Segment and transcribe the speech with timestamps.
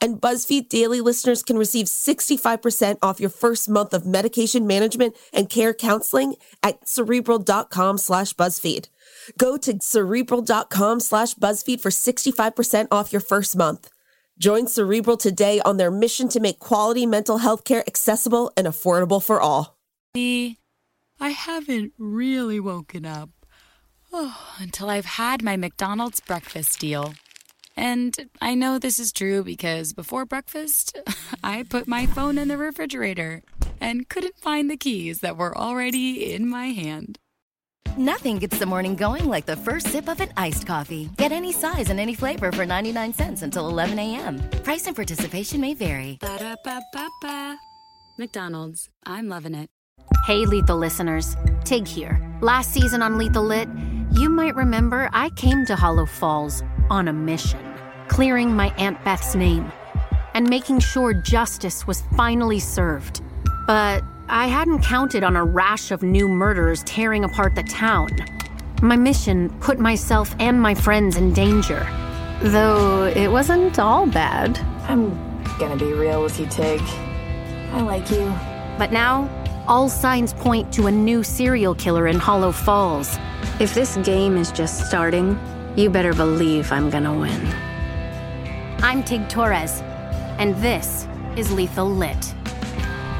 [0.00, 5.50] And BuzzFeed Daily listeners can receive 65% off your first month of medication management and
[5.50, 8.88] care counseling at cerebral.com slash BuzzFeed.
[9.36, 13.90] Go to cerebral.com slash BuzzFeed for 65% off your first month.
[14.40, 19.22] Join Cerebral today on their mission to make quality mental health care accessible and affordable
[19.22, 19.76] for all.
[21.20, 23.28] I haven't really woken up
[24.14, 27.12] oh, until I've had my McDonald's breakfast deal.
[27.76, 30.98] And I know this is true because before breakfast,
[31.44, 33.42] I put my phone in the refrigerator
[33.80, 37.18] and couldn't find the keys that were already in my hand.
[37.96, 41.10] Nothing gets the morning going like the first sip of an iced coffee.
[41.16, 44.38] Get any size and any flavor for 99 cents until 11 a.m.
[44.62, 46.18] Price and participation may vary.
[46.20, 47.56] Ba-da-ba-ba-ba.
[48.18, 49.70] McDonald's, I'm loving it.
[50.26, 51.36] Hey, Lethal listeners.
[51.64, 52.20] Tig here.
[52.40, 53.68] Last season on Lethal Lit,
[54.12, 57.60] you might remember I came to Hollow Falls on a mission,
[58.08, 59.72] clearing my Aunt Beth's name
[60.34, 63.22] and making sure justice was finally served.
[63.66, 68.10] But I hadn't counted on a rash of new murders tearing apart the town.
[68.82, 71.86] My mission put myself and my friends in danger.
[72.42, 74.58] Though it wasn't all bad.
[74.88, 75.10] I'm
[75.58, 76.80] gonna be real with you, Tig.
[77.72, 78.32] I like you.
[78.78, 79.28] But now,
[79.68, 83.18] all signs point to a new serial killer in Hollow Falls.
[83.58, 85.38] If this game is just starting,
[85.76, 87.46] you better believe I'm gonna win.
[88.82, 89.80] I'm Tig Torres,
[90.38, 92.34] and this is Lethal Lit.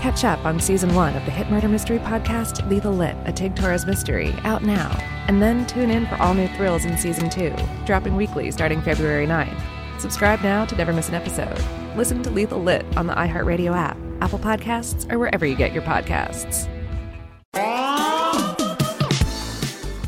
[0.00, 3.54] Catch up on season one of the hit murder mystery podcast Lethal Lit, a Tig
[3.54, 4.90] Torres mystery, out now.
[5.28, 7.54] And then tune in for all new thrills in season two,
[7.86, 9.60] dropping weekly starting February 9th.
[10.00, 11.62] Subscribe now to never miss an episode.
[11.96, 15.82] Listen to Lethal Lit on the iHeartRadio app, Apple Podcasts, or wherever you get your
[15.82, 16.68] podcasts.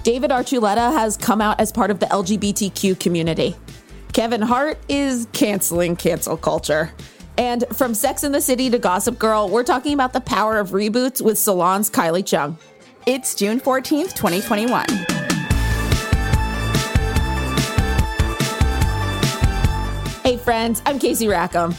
[0.02, 3.54] David Archuleta has come out as part of the LGBTQ community.
[4.12, 6.90] Kevin Hart is canceling cancel culture.
[7.38, 10.70] And from Sex in the City to Gossip Girl, we're talking about the power of
[10.70, 12.58] reboots with Salon's Kylie Cheung.
[13.06, 14.86] It's June 14th, 2021.
[20.24, 21.76] Hey, friends, I'm Casey Rackham.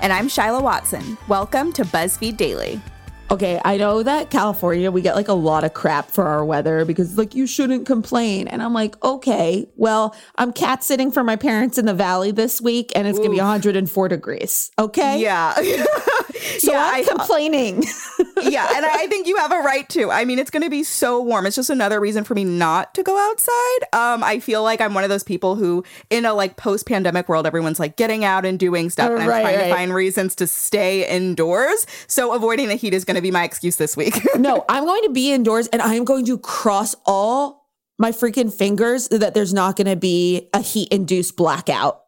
[0.00, 1.18] And I'm Shyla Watson.
[1.26, 2.80] Welcome to BuzzFeed Daily.
[3.28, 6.84] Okay, I know that California, we get like a lot of crap for our weather
[6.84, 8.46] because like you shouldn't complain.
[8.46, 12.60] And I'm like, okay, well, I'm cat sitting for my parents in the valley this
[12.60, 13.24] week and it's Oof.
[13.24, 14.70] gonna be 104 degrees.
[14.78, 15.20] Okay.
[15.20, 15.54] Yeah.
[16.58, 17.82] so yeah, I'm complaining.
[18.42, 18.72] yeah.
[18.76, 20.10] And I think you have a right to.
[20.10, 21.46] I mean, it's gonna be so warm.
[21.46, 23.82] It's just another reason for me not to go outside.
[23.92, 27.28] Um, I feel like I'm one of those people who in a like post pandemic
[27.28, 29.10] world, everyone's like getting out and doing stuff.
[29.10, 29.68] And I'm right, trying right.
[29.68, 31.86] to find reasons to stay indoors.
[32.06, 34.14] So avoiding the heat is gonna to be my excuse this week.
[34.38, 37.66] no, I'm going to be indoors and I'm going to cross all
[37.98, 42.02] my freaking fingers that there's not going to be a heat induced blackout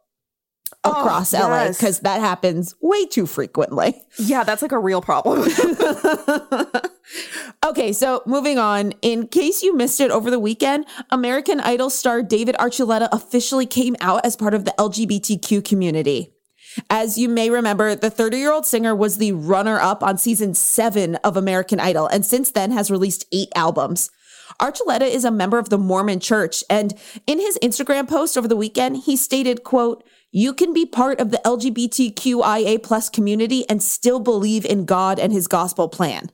[0.91, 4.03] across oh, LA because that happens way too frequently.
[4.19, 5.41] Yeah, that's like a real problem.
[7.67, 8.93] okay, so moving on.
[9.03, 13.97] In case you missed it over the weekend, American Idol star David Archuleta officially came
[14.01, 16.35] out as part of the LGBTQ community.
[16.91, 20.55] As you may remember, the 30 year old singer was the runner up on season
[20.55, 24.11] seven of American Idol and since then has released eight albums.
[24.61, 26.65] Archuleta is a member of the Mormon church.
[26.69, 26.95] And
[27.27, 31.31] in his Instagram post over the weekend, he stated, quote, you can be part of
[31.31, 36.31] the LGBTQIA plus community and still believe in God and his gospel plan.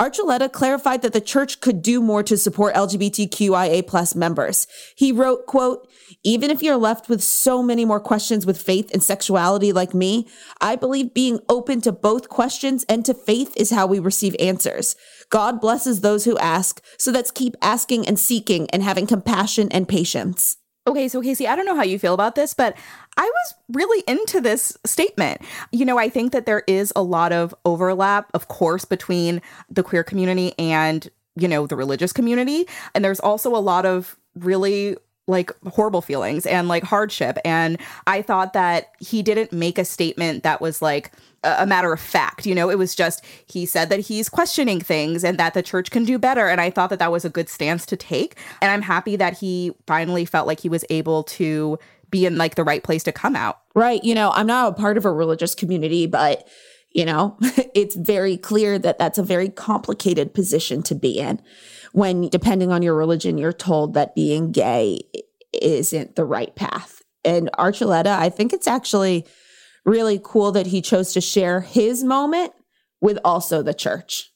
[0.00, 4.66] Archuleta clarified that the church could do more to support LGBTQIA plus members.
[4.96, 5.88] He wrote, quote,
[6.24, 10.26] even if you're left with so many more questions with faith and sexuality like me,
[10.60, 14.96] I believe being open to both questions and to faith is how we receive answers.
[15.30, 19.88] God blesses those who ask, so let's keep asking and seeking and having compassion and
[19.88, 20.58] patience.
[20.86, 22.76] Okay, so Casey, I don't know how you feel about this, but
[23.16, 25.40] I was really into this statement.
[25.72, 29.40] You know, I think that there is a lot of overlap, of course, between
[29.70, 32.66] the queer community and, you know, the religious community.
[32.94, 37.38] And there's also a lot of really like horrible feelings and like hardship.
[37.44, 41.12] And I thought that he didn't make a statement that was like
[41.42, 42.46] a matter of fact.
[42.46, 45.90] You know, it was just he said that he's questioning things and that the church
[45.90, 46.48] can do better.
[46.48, 48.36] And I thought that that was a good stance to take.
[48.60, 51.78] And I'm happy that he finally felt like he was able to
[52.10, 53.60] be in like the right place to come out.
[53.74, 54.02] Right.
[54.04, 56.46] You know, I'm not a part of a religious community, but
[56.92, 57.36] you know,
[57.74, 61.40] it's very clear that that's a very complicated position to be in
[61.94, 64.98] when, depending on your religion, you're told that being gay
[65.52, 67.00] isn't the right path.
[67.24, 69.24] And Archuleta, I think it's actually
[69.84, 72.52] really cool that he chose to share his moment
[73.00, 74.32] with also the church.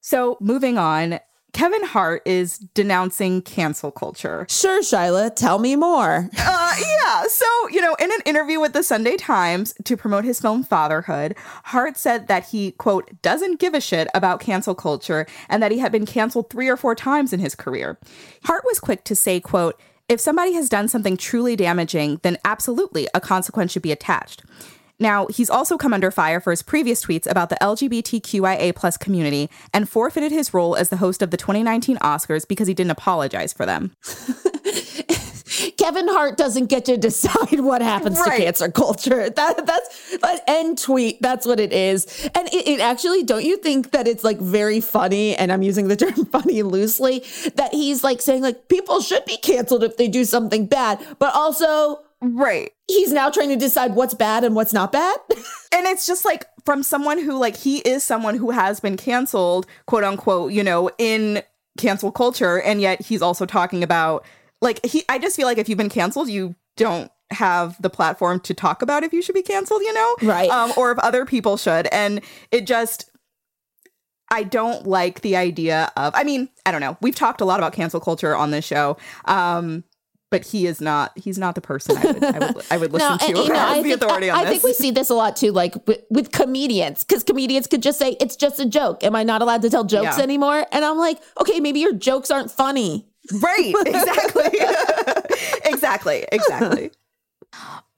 [0.00, 1.20] So, moving on,
[1.52, 4.46] Kevin Hart is denouncing cancel culture.
[4.48, 6.28] Sure, Shyla, tell me more.
[6.38, 7.24] uh, yeah.
[7.28, 11.36] So, you know, in an interview with the Sunday Times to promote his film Fatherhood,
[11.64, 15.78] Hart said that he, quote, doesn't give a shit about cancel culture and that he
[15.78, 17.98] had been canceled three or four times in his career.
[18.44, 23.08] Hart was quick to say, quote, if somebody has done something truly damaging, then absolutely
[23.12, 24.42] a consequence should be attached.
[25.00, 29.48] Now, he's also come under fire for his previous tweets about the LGBTQIA plus community
[29.72, 33.52] and forfeited his role as the host of the 2019 Oscars because he didn't apologize
[33.52, 33.92] for them.
[35.76, 38.36] Kevin Hart doesn't get to decide what happens right.
[38.36, 39.30] to cancer culture.
[39.38, 41.22] That that's that end tweet.
[41.22, 42.28] That's what it is.
[42.34, 45.36] And it, it, actually, don't you think that it's like very funny?
[45.36, 47.24] And I'm using the term funny loosely.
[47.54, 51.34] That he's like saying like people should be canceled if they do something bad, but
[51.34, 52.72] also Right.
[52.88, 55.16] He's now trying to decide what's bad and what's not bad.
[55.72, 59.66] and it's just like from someone who like he is someone who has been canceled,
[59.86, 61.42] quote unquote, you know, in
[61.78, 64.24] cancel culture and yet he's also talking about
[64.60, 68.40] like he I just feel like if you've been canceled, you don't have the platform
[68.40, 70.16] to talk about if you should be canceled, you know?
[70.22, 70.50] Right.
[70.50, 71.86] Um, or if other people should.
[71.88, 72.20] And
[72.50, 73.10] it just
[74.30, 76.96] I don't like the idea of I mean, I don't know.
[77.00, 78.96] We've talked a lot about cancel culture on this show.
[79.26, 79.84] Um,
[80.30, 83.10] but he is not he's not the person I would I would, I would listen
[83.10, 83.26] no, to.
[83.26, 85.14] and, you know, I the think, authority I, on I think we see this a
[85.14, 89.04] lot too like with, with comedians because comedians could just say it's just a joke.
[89.04, 90.22] Am I not allowed to tell jokes yeah.
[90.22, 90.66] anymore?
[90.72, 93.06] And I'm like okay maybe your jokes aren't funny.
[93.40, 94.58] Right exactly.
[95.64, 96.90] Exactly exactly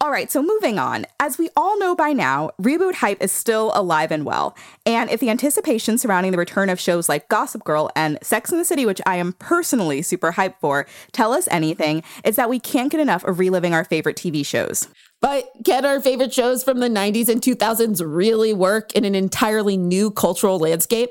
[0.00, 1.04] all right, so moving on.
[1.20, 4.56] As we all know by now, reboot hype is still alive and well.
[4.86, 8.58] And if the anticipation surrounding the return of shows like Gossip Girl and Sex and
[8.58, 12.58] the City, which I am personally super hyped for, tell us anything, it's that we
[12.58, 14.88] can't get enough of reliving our favorite TV shows.
[15.20, 19.76] But can our favorite shows from the 90s and 2000s really work in an entirely
[19.76, 21.10] new cultural landscape?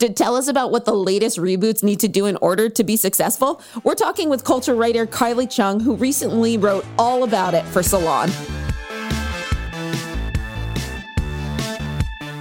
[0.00, 2.96] To tell us about what the latest reboots need to do in order to be
[2.96, 7.82] successful, we're talking with culture writer Kylie Cheung, who recently wrote all about it for
[7.82, 8.30] Salon.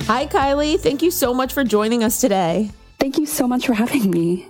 [0.07, 0.79] Hi, Kylie.
[0.79, 2.71] Thank you so much for joining us today.
[2.97, 4.47] Thank you so much for having me.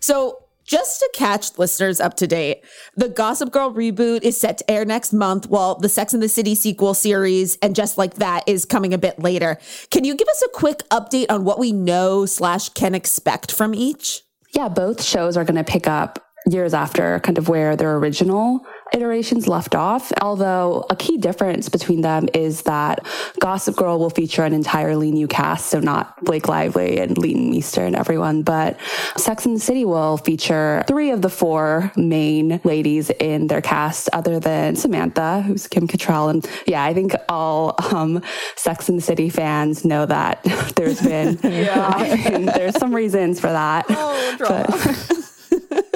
[0.00, 2.62] So, just to catch listeners up to date,
[2.94, 6.28] the Gossip Girl reboot is set to air next month, while the Sex and the
[6.28, 9.58] City sequel series and Just Like That is coming a bit later.
[9.90, 13.74] Can you give us a quick update on what we know slash can expect from
[13.74, 14.22] each?
[14.54, 18.64] Yeah, both shows are going to pick up years after kind of where their original
[18.92, 20.12] iterations left off.
[20.20, 23.06] Although a key difference between them is that
[23.40, 27.84] Gossip Girl will feature an entirely new cast, so not Blake Lively and Leighton Meester
[27.84, 28.78] and everyone, but
[29.16, 34.08] Sex and the City will feature three of the four main ladies in their cast,
[34.12, 36.30] other than Samantha, who's Kim Cattrall.
[36.30, 38.22] And yeah, I think all um,
[38.56, 40.42] Sex and the City fans know that
[40.76, 41.92] there's been, yeah.
[41.94, 43.86] I mean, there's some reasons for that.
[43.88, 45.89] Oh, but,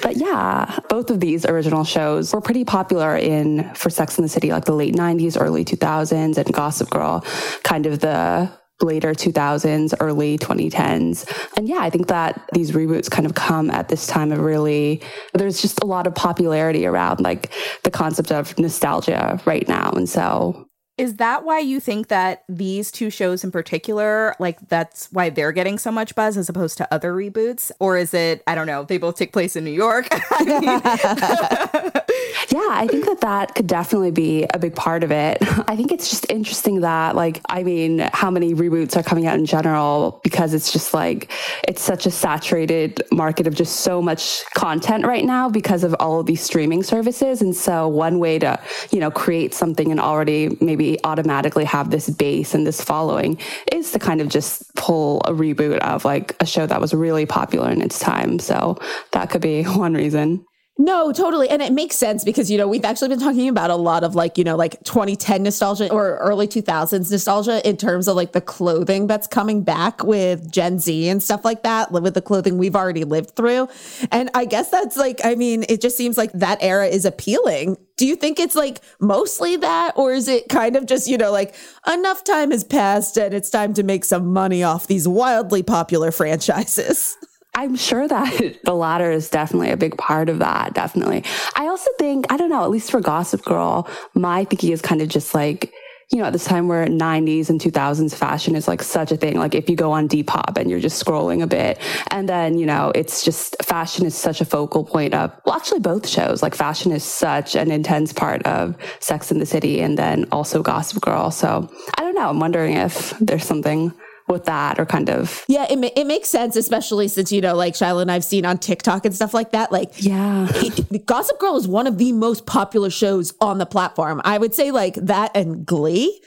[0.00, 4.28] but yeah, both of these original shows were pretty popular in for Sex in the
[4.28, 7.24] City, like the late 90s, early 2000s, and Gossip Girl,
[7.62, 8.50] kind of the
[8.80, 11.48] later 2000s, early 2010s.
[11.56, 15.02] And yeah, I think that these reboots kind of come at this time of really,
[15.34, 17.52] there's just a lot of popularity around like
[17.84, 19.92] the concept of nostalgia right now.
[19.92, 20.68] And so
[20.98, 25.52] is that why you think that these two shows in particular, like that's why they're
[25.52, 27.72] getting so much buzz as opposed to other reboots?
[27.80, 30.08] Or is it, I don't know, they both take place in New York?
[32.52, 35.38] yeah, I think that that could definitely be a big part of it.
[35.68, 39.38] I think it's just interesting that, like, I mean, how many reboots are coming out
[39.38, 41.32] in general because it's just like,
[41.66, 46.20] it's such a saturated market of just so much content right now because of all
[46.20, 47.40] of these streaming services.
[47.40, 52.10] And so, one way to, you know, create something and already maybe automatically have this
[52.10, 53.38] base and this following
[53.72, 57.24] is to kind of just pull a reboot of like a show that was really
[57.24, 58.38] popular in its time.
[58.38, 58.76] So,
[59.12, 60.44] that could be one reason.
[60.78, 61.50] No, totally.
[61.50, 64.14] And it makes sense because, you know, we've actually been talking about a lot of
[64.14, 68.40] like, you know, like 2010 nostalgia or early 2000s nostalgia in terms of like the
[68.40, 72.74] clothing that's coming back with Gen Z and stuff like that, with the clothing we've
[72.74, 73.68] already lived through.
[74.10, 77.76] And I guess that's like, I mean, it just seems like that era is appealing.
[77.98, 81.30] Do you think it's like mostly that, or is it kind of just, you know,
[81.30, 81.54] like
[81.86, 86.10] enough time has passed and it's time to make some money off these wildly popular
[86.10, 87.14] franchises?
[87.54, 90.74] I'm sure that the latter is definitely a big part of that.
[90.74, 91.24] Definitely.
[91.54, 95.02] I also think, I don't know, at least for Gossip Girl, my thinking is kind
[95.02, 95.72] of just like,
[96.10, 99.38] you know, at this time where 90s and 2000s fashion is like such a thing.
[99.38, 101.78] Like if you go on Depop and you're just scrolling a bit,
[102.10, 105.80] and then, you know, it's just fashion is such a focal point of, well, actually
[105.80, 106.42] both shows.
[106.42, 110.62] Like fashion is such an intense part of Sex in the City and then also
[110.62, 111.30] Gossip Girl.
[111.30, 112.28] So I don't know.
[112.28, 113.94] I'm wondering if there's something
[114.32, 117.54] with that or kind of yeah it, ma- it makes sense especially since you know
[117.54, 121.38] like Shyla and I've seen on TikTok and stuff like that like yeah it, Gossip
[121.38, 124.94] Girl is one of the most popular shows on the platform I would say like
[124.94, 126.20] that and Glee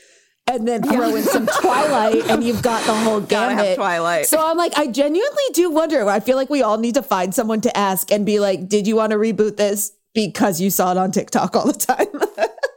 [0.47, 1.17] and then throw yeah.
[1.17, 3.75] in some Twilight, and you've got the whole gamut.
[3.75, 4.27] Twilight.
[4.27, 6.07] So I'm like, I genuinely do wonder.
[6.07, 8.88] I feel like we all need to find someone to ask and be like, "Did
[8.88, 12.07] you want to reboot this because you saw it on TikTok all the time?"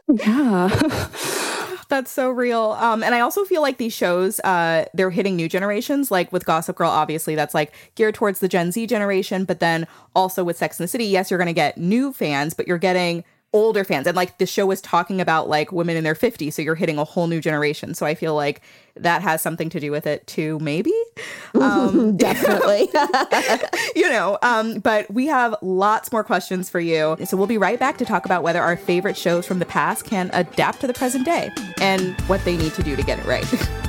[0.27, 1.45] yeah.
[1.89, 2.77] That's so real.
[2.79, 6.11] Um, and I also feel like these shows, uh, they're hitting new generations.
[6.11, 9.43] Like with Gossip Girl, obviously that's like geared towards the Gen Z generation.
[9.43, 12.53] But then also with Sex and the City, yes, you're going to get new fans,
[12.53, 16.03] but you're getting older fans and like the show was talking about like women in
[16.03, 17.93] their 50s so you're hitting a whole new generation.
[17.93, 18.61] So i feel like
[18.95, 20.93] that has something to do with it too maybe?
[21.55, 22.89] Um, definitely.
[23.95, 27.17] You know um, but we have lots more questions for you.
[27.25, 30.05] So we'll be right back to talk about whether our favorite shows from the past
[30.05, 31.49] can adapt to the present day
[31.81, 33.45] and what they need to do to get it right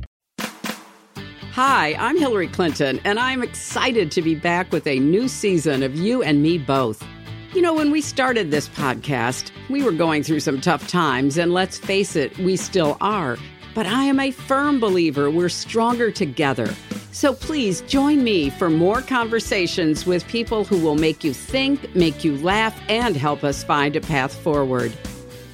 [1.53, 5.97] Hi, I'm Hillary Clinton, and I'm excited to be back with a new season of
[5.97, 7.05] You and Me Both.
[7.53, 11.53] You know, when we started this podcast, we were going through some tough times, and
[11.53, 13.37] let's face it, we still are.
[13.75, 16.73] But I am a firm believer we're stronger together.
[17.11, 22.23] So please join me for more conversations with people who will make you think, make
[22.23, 24.93] you laugh, and help us find a path forward.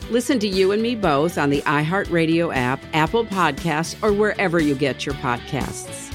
[0.09, 4.73] Listen to You and Me both on the iHeartRadio app, Apple Podcasts, or wherever you
[4.73, 6.05] get your podcasts.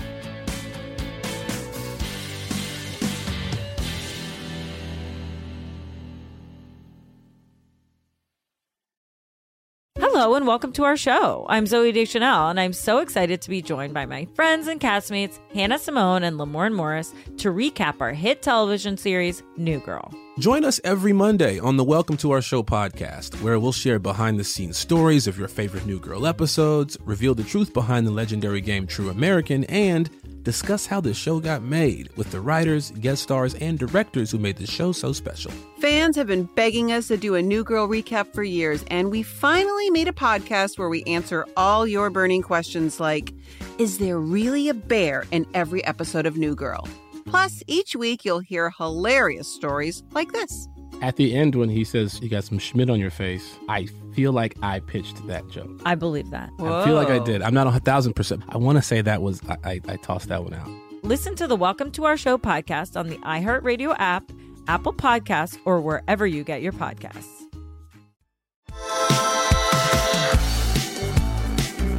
[9.99, 11.45] Hello and welcome to our show.
[11.51, 15.39] I'm Zooey Deschanel, and I'm so excited to be joined by my friends and castmates
[15.53, 20.11] Hannah Simone and Lamorne Morris to recap our hit television series New Girl.
[20.39, 24.41] Join us every Monday on the Welcome to Our Show podcast, where we'll share behind
[24.41, 28.63] the scenes stories of your favorite New Girl episodes, reveal the truth behind the legendary
[28.63, 30.09] game True American, and
[30.43, 34.57] discuss how the show got made with the writers, guest stars, and directors who made
[34.57, 35.53] the show so special.
[35.81, 39.23] Fans have been begging us to do a New Girl recap for years, and we
[39.23, 43.35] finally made a podcast where we answer all your burning questions like
[43.77, 46.89] Is there really a bear in every episode of New Girl?
[47.27, 50.69] Plus, each week you'll hear hilarious stories like this.
[51.01, 54.33] At the end, when he says you got some Schmidt on your face, I feel
[54.33, 55.81] like I pitched that joke.
[55.85, 56.51] I believe that.
[56.59, 56.81] Whoa.
[56.81, 57.43] I feel like I did.
[57.43, 58.45] I'm not a thousand percent.
[58.49, 60.69] I want to say that was I, I, I tossed that one out.
[61.03, 64.31] Listen to the Welcome to Our Show podcast on the iHeartRadio app,
[64.69, 67.27] Apple Podcasts, or wherever you get your podcasts.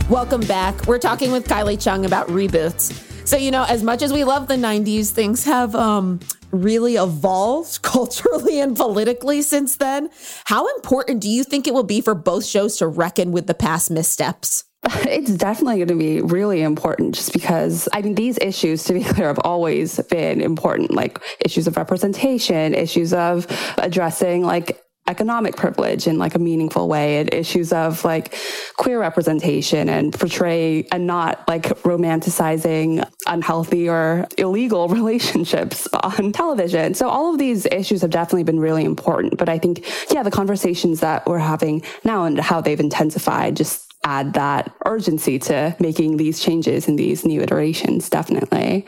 [0.09, 0.85] Welcome back.
[0.85, 3.12] We're talking with Kylie Cheung about reboots.
[3.25, 6.19] So, you know, as much as we love the 90s, things have um,
[6.51, 10.09] really evolved culturally and politically since then.
[10.45, 13.53] How important do you think it will be for both shows to reckon with the
[13.53, 14.65] past missteps?
[15.05, 19.03] It's definitely going to be really important just because, I mean, these issues, to be
[19.03, 26.07] clear, have always been important, like issues of representation, issues of addressing like economic privilege
[26.07, 28.35] in like a meaningful way and issues of like
[28.77, 36.93] queer representation and portray and not like romanticizing unhealthy or illegal relationships on television.
[36.93, 39.37] So all of these issues have definitely been really important.
[39.37, 43.93] But I think, yeah, the conversations that we're having now and how they've intensified just
[44.05, 48.85] add that urgency to making these changes in these new iterations, definitely.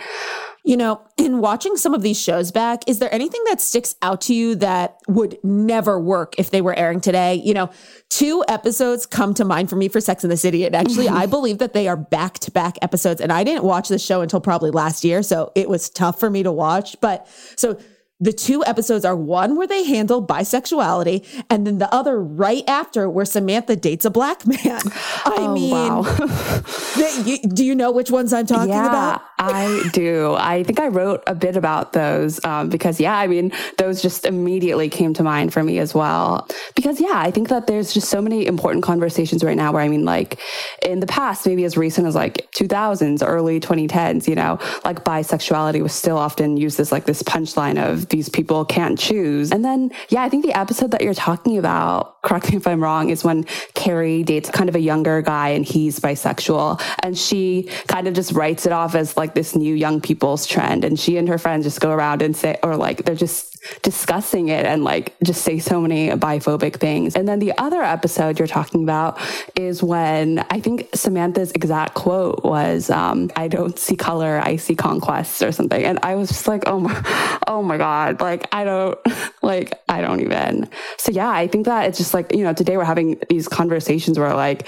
[0.66, 4.22] You know, in watching some of these shows back, is there anything that sticks out
[4.22, 7.36] to you that would never work if they were airing today?
[7.36, 7.70] You know,
[8.10, 10.66] two episodes come to mind for me for Sex in the City.
[10.66, 13.22] And actually, I believe that they are back to back episodes.
[13.22, 15.22] And I didn't watch the show until probably last year.
[15.22, 16.96] So it was tough for me to watch.
[17.00, 17.78] But so
[18.22, 23.10] The two episodes are one where they handle bisexuality, and then the other right after
[23.10, 24.80] where Samantha dates a black man.
[25.26, 26.02] I Oh, mean, wow.
[26.02, 29.22] the- you- do you know which ones I'm talking yeah, about?
[29.38, 30.34] I do.
[30.40, 34.26] I think I wrote a bit about those um, because, yeah, I mean, those just
[34.26, 36.48] immediately came to mind for me as well.
[36.76, 39.90] Because, yeah, I think that there's just so many important conversations right now where, I
[39.90, 40.40] mean, like
[40.82, 45.82] in the past, maybe as recent as like 2000s, early 2010s, you know, like bisexuality
[45.84, 49.52] was still often used as like this punchline of these people can't choose.
[49.52, 52.82] And then, yeah, I think the episode that you're talking about, correct me if I'm
[52.82, 53.44] wrong, is when
[53.74, 56.82] Carrie dates kind of a younger guy and he's bisexual.
[57.00, 60.84] And she kind of just writes it off as like this new young people's trend.
[60.84, 64.50] And she and her friends just go around and say, or like they're just discussing
[64.50, 67.16] it and like just say so many biphobic things.
[67.16, 69.20] And then the other episode you're talking about
[69.56, 74.76] is when I think Samantha's exact quote was, um, I don't see color, I see
[74.76, 75.84] conquests or something.
[75.84, 77.95] And I was just like, oh my, oh my God.
[78.20, 78.98] Like, I don't,
[79.42, 80.70] like, I don't even.
[80.98, 84.20] So yeah, I think that it's just like, you know, today we're having these conversations
[84.20, 84.68] where like,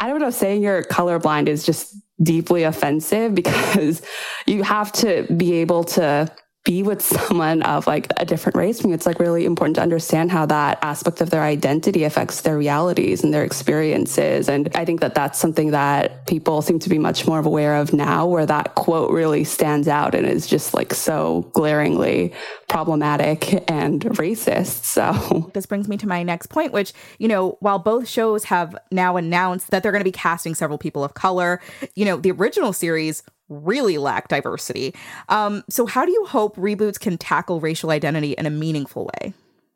[0.00, 4.02] I don't know, saying you're colorblind is just deeply offensive because
[4.46, 6.30] you have to be able to
[6.64, 8.80] be with someone of like a different race.
[8.80, 12.40] I mean, it's like really important to understand how that aspect of their identity affects
[12.40, 14.48] their realities and their experiences.
[14.48, 17.92] And I think that that's something that people seem to be much more aware of
[17.92, 22.32] now, where that quote really stands out and is just like so glaringly
[22.68, 24.82] problematic and racist.
[24.94, 28.76] So this brings me to my next point, which, you know, while both shows have
[28.92, 31.60] now announced that they're going to be casting several people of color,
[31.96, 33.24] you know, the original series
[33.62, 34.94] really lack diversity.
[35.28, 39.34] Um, so, how do you hope reboots can tackle racial identity in a meaningful way?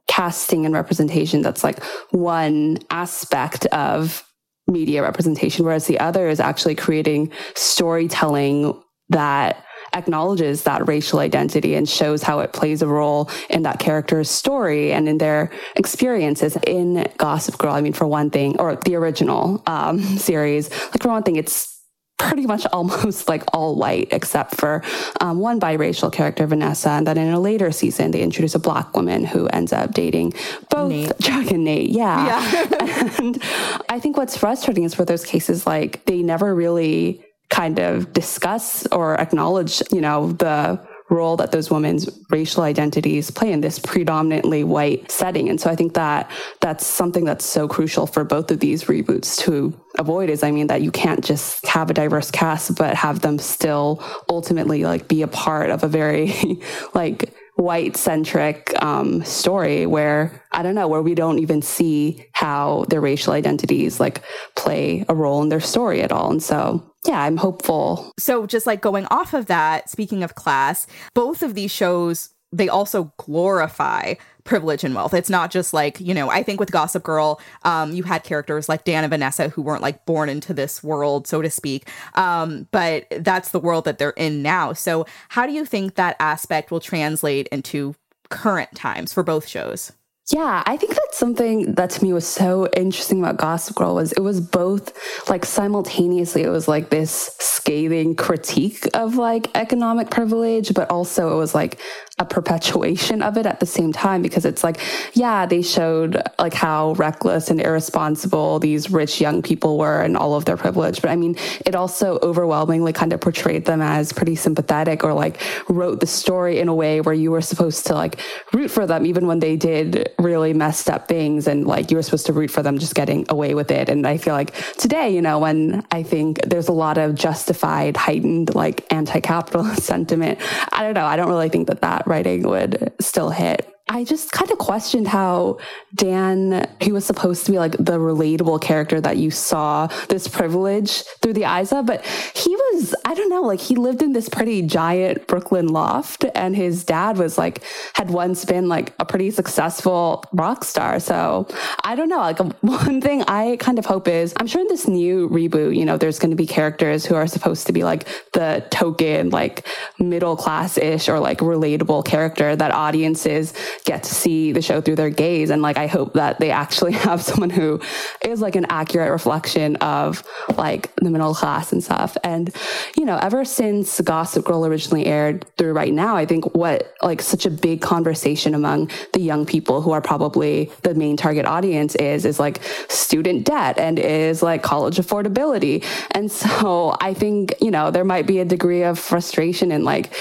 [0.08, 4.24] casting and representation that's like one aspect of
[4.66, 8.74] media representation whereas the other is actually creating storytelling
[9.10, 14.28] that acknowledges that racial identity and shows how it plays a role in that character's
[14.28, 17.72] story and in their experiences in Gossip Girl.
[17.72, 21.77] I mean, for one thing, or the original um, series, like for one thing, it's
[22.18, 24.82] pretty much almost like all white except for
[25.20, 26.90] um, one biracial character vanessa.
[26.90, 30.34] And then in a later season they introduce a black woman who ends up dating
[30.68, 31.90] both chuck and nate.
[31.90, 33.14] Yeah, yeah.
[33.18, 33.42] and
[33.88, 38.86] i think what's frustrating is for those cases like they never really kind of discuss
[38.88, 44.64] or acknowledge you know the role that those women's racial identities play in this predominantly
[44.64, 45.48] white setting.
[45.48, 49.38] And so I think that that's something that's so crucial for both of these reboots
[49.38, 53.20] to avoid is I mean that you can't just have a diverse cast but have
[53.20, 56.32] them still ultimately like be a part of a very
[56.94, 62.84] like white centric um, story where I don't know where we don't even see how
[62.88, 64.22] their racial identities like
[64.54, 66.30] play a role in their story at all.
[66.30, 68.12] And so yeah, I'm hopeful.
[68.18, 72.68] So, just like going off of that, speaking of class, both of these shows, they
[72.68, 75.12] also glorify privilege and wealth.
[75.12, 78.68] It's not just like, you know, I think with Gossip Girl, um, you had characters
[78.68, 81.88] like Dan and Vanessa who weren't like born into this world, so to speak.
[82.14, 84.72] Um, but that's the world that they're in now.
[84.72, 87.94] So, how do you think that aspect will translate into
[88.30, 89.92] current times for both shows?
[90.30, 94.12] Yeah, I think that's something that to me was so interesting about Gossip Girl was
[94.12, 94.92] it was both
[95.30, 101.38] like simultaneously it was like this scathing critique of like economic privilege, but also it
[101.38, 101.80] was like
[102.18, 104.80] a perpetuation of it at the same time because it's like,
[105.14, 110.34] yeah, they showed like how reckless and irresponsible these rich young people were and all
[110.34, 111.00] of their privilege.
[111.00, 115.40] But I mean, it also overwhelmingly kind of portrayed them as pretty sympathetic or like
[115.68, 118.20] wrote the story in a way where you were supposed to like
[118.52, 122.02] root for them even when they did really messed up things and like you were
[122.02, 123.88] supposed to root for them just getting away with it.
[123.88, 127.96] And I feel like today, you know, when I think there's a lot of justified,
[127.96, 130.38] heightened like anti capitalist sentiment,
[130.72, 131.06] I don't know.
[131.06, 133.77] I don't really think that that writing would still hit.
[133.90, 135.58] I just kind of questioned how
[135.94, 141.02] Dan, he was supposed to be like the relatable character that you saw this privilege
[141.22, 144.28] through the eyes of, but he was, I don't know, like he lived in this
[144.28, 147.62] pretty giant Brooklyn loft and his dad was like,
[147.94, 151.00] had once been like a pretty successful rock star.
[151.00, 151.46] So
[151.82, 154.86] I don't know, like one thing I kind of hope is I'm sure in this
[154.86, 158.06] new reboot, you know, there's going to be characters who are supposed to be like
[158.34, 159.66] the token, like
[159.98, 164.96] middle class ish or like relatable character that audiences get to see the show through
[164.96, 165.50] their gaze.
[165.50, 167.80] And like, I hope that they actually have someone who
[168.24, 170.22] is like an accurate reflection of
[170.56, 172.16] like the middle class and stuff.
[172.24, 172.54] And,
[172.96, 177.22] you know, ever since Gossip Girl originally aired through right now, I think what like
[177.22, 181.94] such a big conversation among the young people who are probably the main target audience
[181.96, 185.84] is, is like student debt and is like college affordability.
[186.12, 190.12] And so I think, you know, there might be a degree of frustration in like,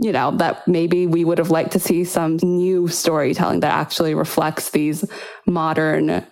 [0.00, 4.14] you know, that maybe we would have liked to see some new storytelling that actually
[4.14, 5.04] reflects these
[5.46, 6.26] modern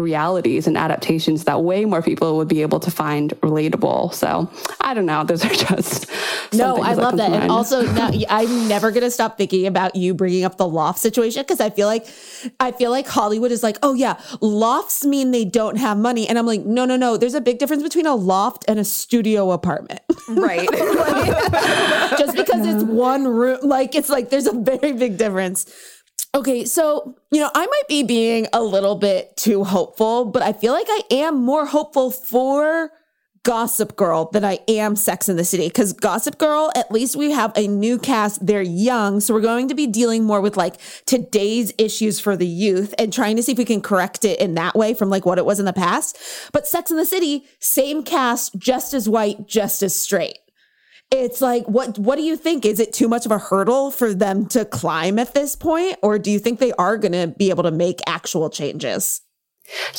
[0.00, 4.12] realities and adaptations that way more people would be able to find relatable.
[4.14, 5.24] So I don't know.
[5.24, 6.10] Those are just
[6.52, 6.82] no.
[6.82, 10.56] I love that, and also now I'm never gonna stop thinking about you bringing up
[10.56, 12.06] the loft situation because I feel like
[12.58, 16.38] I feel like Hollywood is like, oh yeah, lofts mean they don't have money, and
[16.38, 17.16] I'm like, no, no, no.
[17.16, 20.70] There's a big difference between a loft and a studio apartment, right?
[20.70, 25.66] like, just because it's one room, like it's like there's a very big difference.
[26.34, 30.52] Okay, so, you know, I might be being a little bit too hopeful, but I
[30.52, 32.90] feel like I am more hopeful for
[33.42, 35.68] Gossip Girl than I am Sex in the City.
[35.68, 38.44] Because Gossip Girl, at least we have a new cast.
[38.44, 39.20] They're young.
[39.20, 43.12] So we're going to be dealing more with like today's issues for the youth and
[43.12, 45.46] trying to see if we can correct it in that way from like what it
[45.46, 46.18] was in the past.
[46.52, 50.38] But Sex in the City, same cast, just as white, just as straight
[51.10, 54.14] it's like what what do you think is it too much of a hurdle for
[54.14, 57.50] them to climb at this point or do you think they are going to be
[57.50, 59.20] able to make actual changes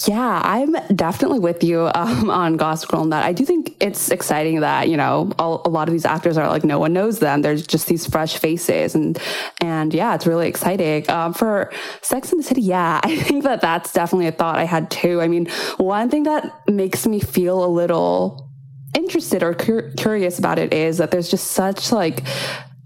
[0.06, 3.24] yeah, I'm definitely with you um, on Gossip Girl and that.
[3.24, 6.48] I do think it's exciting that you know a, a, lot of these actors are
[6.50, 7.42] like no one knows them.
[7.42, 9.18] There's just these fresh faces, and
[9.62, 11.10] and yeah, it's really exciting.
[11.10, 11.72] Um, for
[12.02, 15.22] Sex in the City, yeah, I think that that's definitely a thought I had too.
[15.22, 15.48] I mean,
[15.78, 18.51] one thing that makes me feel a little
[18.96, 22.24] interested or cur- curious about it is that there's just such like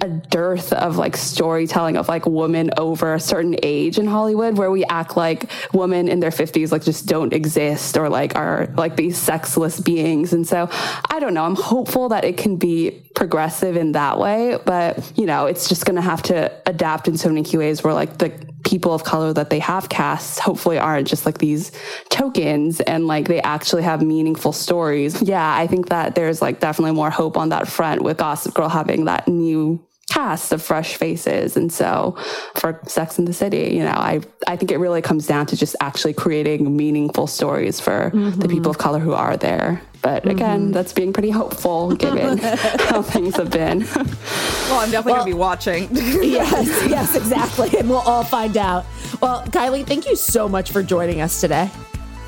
[0.01, 4.69] a dearth of like storytelling of like women over a certain age in Hollywood where
[4.69, 8.97] we act like women in their 50s like just don't exist or like are like
[8.97, 10.33] these sexless beings.
[10.33, 10.67] And so
[11.09, 11.45] I don't know.
[11.45, 15.85] I'm hopeful that it can be progressive in that way, but you know, it's just
[15.85, 18.33] going to have to adapt in so many ways where like the
[18.65, 21.71] people of color that they have cast hopefully aren't just like these
[22.09, 25.21] tokens and like they actually have meaningful stories.
[25.21, 28.69] Yeah, I think that there's like definitely more hope on that front with Gossip Girl
[28.69, 31.57] having that new cast of fresh faces.
[31.57, 32.15] And so
[32.55, 35.57] for Sex in the City, you know, I, I think it really comes down to
[35.57, 38.39] just actually creating meaningful stories for mm-hmm.
[38.39, 39.81] the people of color who are there.
[40.01, 40.71] But again, mm-hmm.
[40.71, 43.79] that's being pretty hopeful given how things have been.
[43.79, 45.89] Well, I'm definitely well, going to be watching.
[45.95, 47.77] yes, yes, exactly.
[47.77, 48.85] And we'll all find out.
[49.19, 51.71] Well, Kylie, thank you so much for joining us today.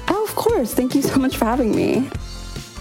[0.08, 0.74] Oh, of course.
[0.74, 2.10] Thank you so much for having me.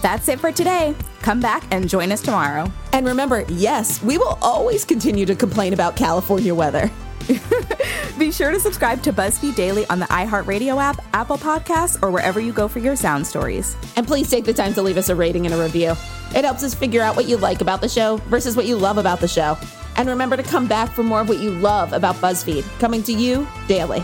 [0.01, 0.95] That's it for today.
[1.21, 2.71] Come back and join us tomorrow.
[2.93, 6.89] And remember, yes, we will always continue to complain about California weather.
[8.17, 12.39] Be sure to subscribe to BuzzFeed Daily on the iHeartRadio app, Apple Podcasts, or wherever
[12.39, 13.75] you go for your sound stories.
[13.95, 15.91] And please take the time to leave us a rating and a review.
[16.35, 18.97] It helps us figure out what you like about the show versus what you love
[18.97, 19.57] about the show.
[19.97, 23.13] And remember to come back for more of what you love about BuzzFeed, coming to
[23.13, 24.03] you daily.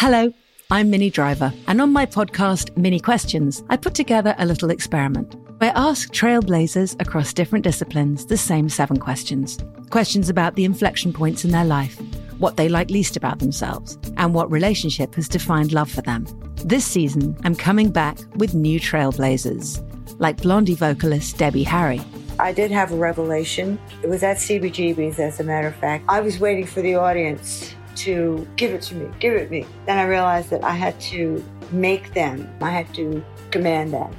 [0.00, 0.32] Hello,
[0.70, 5.34] I'm Minnie Driver, and on my podcast, Minnie Questions, I put together a little experiment.
[5.60, 9.58] I ask trailblazers across different disciplines the same seven questions.
[9.90, 12.00] Questions about the inflection points in their life,
[12.38, 16.26] what they like least about themselves, and what relationship has defined love for them.
[16.64, 19.82] This season, I'm coming back with new trailblazers,
[20.20, 22.00] like Blondie vocalist Debbie Harry.
[22.38, 23.80] I did have a revelation.
[24.04, 26.04] It was at CBGB's, as a matter of fact.
[26.08, 29.66] I was waiting for the audience to give it to me, give it me.
[29.86, 34.14] Then I realized that I had to make them, I had to command them.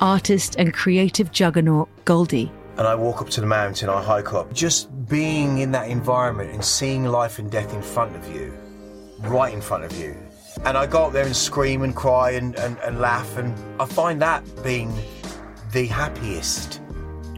[0.00, 2.50] Artist and creative juggernaut Goldie.
[2.76, 4.52] And I walk up to the mountain, I hike up.
[4.52, 8.52] Just being in that environment and seeing life and death in front of you,
[9.20, 10.16] right in front of you.
[10.64, 13.84] And I go up there and scream and cry and, and, and laugh, and I
[13.84, 14.92] find that being
[15.72, 16.80] the happiest.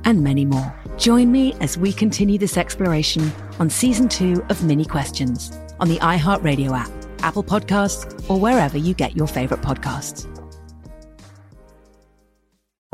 [0.05, 0.75] And many more.
[0.97, 5.99] Join me as we continue this exploration on season two of Minnie Questions on the
[5.99, 10.27] iHeartRadio app, Apple Podcasts, or wherever you get your favorite podcasts.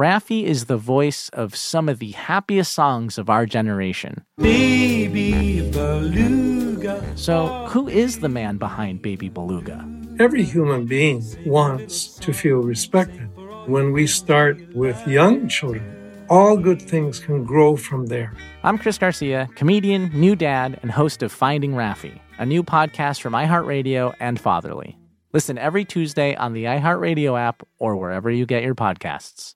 [0.01, 4.25] Raffi is the voice of some of the happiest songs of our generation.
[4.39, 7.05] Baby Beluga.
[7.15, 9.87] So, who is the man behind Baby Beluga?
[10.19, 13.29] Every human being wants to feel respected.
[13.67, 16.02] When we start with young children,
[16.33, 18.33] all good things can grow from there.
[18.65, 23.35] I'm Chris Garcia, comedian, new dad, and host of Finding Raffi a new podcast from
[23.35, 24.99] iHeartRadio and Fatherly.
[25.33, 29.55] Listen every Tuesday on the iHeartRadio app or wherever you get your podcasts.